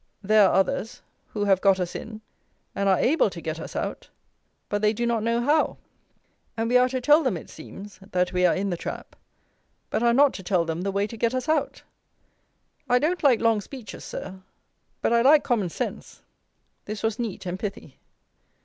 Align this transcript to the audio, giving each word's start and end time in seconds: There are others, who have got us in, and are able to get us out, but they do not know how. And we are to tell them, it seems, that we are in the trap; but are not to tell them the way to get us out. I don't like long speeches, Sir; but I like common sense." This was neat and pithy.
There 0.23 0.49
are 0.49 0.55
others, 0.55 1.03
who 1.27 1.45
have 1.45 1.61
got 1.61 1.79
us 1.79 1.93
in, 1.93 2.21
and 2.73 2.89
are 2.89 2.97
able 2.97 3.29
to 3.29 3.39
get 3.39 3.59
us 3.59 3.75
out, 3.75 4.09
but 4.67 4.81
they 4.81 4.93
do 4.93 5.05
not 5.05 5.21
know 5.21 5.41
how. 5.41 5.77
And 6.57 6.69
we 6.69 6.77
are 6.77 6.89
to 6.89 6.99
tell 6.99 7.21
them, 7.21 7.37
it 7.37 7.51
seems, 7.51 7.99
that 8.11 8.33
we 8.33 8.43
are 8.43 8.55
in 8.55 8.71
the 8.71 8.77
trap; 8.77 9.15
but 9.91 10.01
are 10.01 10.11
not 10.11 10.33
to 10.33 10.41
tell 10.41 10.65
them 10.65 10.81
the 10.81 10.91
way 10.91 11.05
to 11.05 11.17
get 11.17 11.35
us 11.35 11.47
out. 11.47 11.83
I 12.89 12.97
don't 12.97 13.21
like 13.21 13.41
long 13.41 13.61
speeches, 13.61 14.03
Sir; 14.03 14.41
but 15.03 15.13
I 15.13 15.21
like 15.21 15.43
common 15.43 15.69
sense." 15.69 16.23
This 16.85 17.03
was 17.03 17.19
neat 17.19 17.45
and 17.45 17.59
pithy. 17.59 17.99